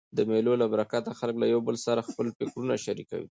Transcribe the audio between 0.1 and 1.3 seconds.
د مېلو له برکته